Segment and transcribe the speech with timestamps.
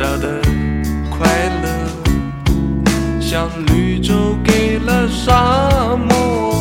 [0.00, 0.40] 找的
[1.10, 1.28] 快
[1.62, 1.68] 乐，
[3.20, 6.59] 像绿洲给了沙漠。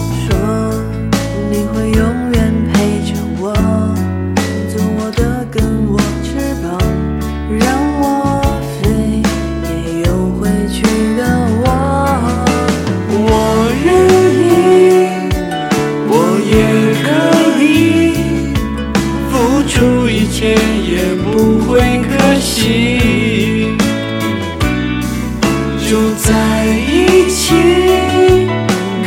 [26.21, 27.55] 在一起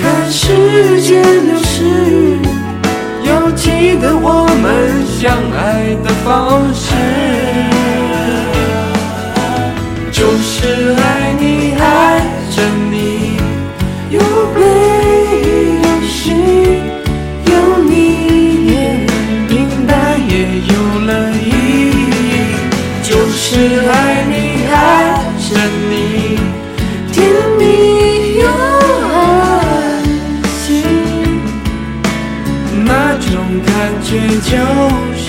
[0.01, 2.39] 看时间流逝
[3.23, 6.62] 要记得我们相爱的方
[34.05, 35.22] 却就